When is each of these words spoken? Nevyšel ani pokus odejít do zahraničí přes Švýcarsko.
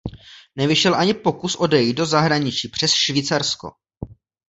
Nevyšel 0.55 0.95
ani 0.95 1.13
pokus 1.13 1.55
odejít 1.55 1.93
do 1.93 2.05
zahraničí 2.05 2.67
přes 2.69 2.91
Švýcarsko. 2.93 3.71